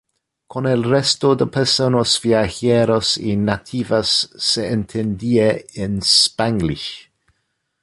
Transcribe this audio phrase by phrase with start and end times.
[0.51, 7.11] Con el resto de personas viajeras y nativas, se entendía en "spanglish".